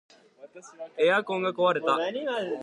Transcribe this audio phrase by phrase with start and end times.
[0.97, 1.95] エアコンが壊れた